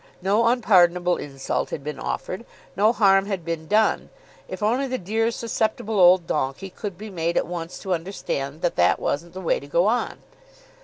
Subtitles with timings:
[0.23, 2.43] No unpardonable insult had been offered;
[2.75, 4.09] no harm had been done,
[4.47, 8.77] if only the dear susceptible old donkey could be made at once to understand that
[8.77, 10.17] that wasn't the way to go on!